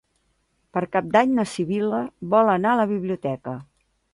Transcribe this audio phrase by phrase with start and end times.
[0.77, 2.01] Per Cap d'Any na Sibil·la
[2.35, 3.55] vol anar a la biblioteca.